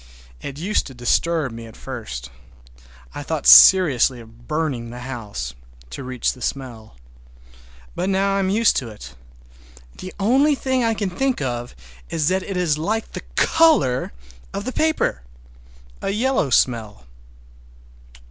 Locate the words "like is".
12.79-13.09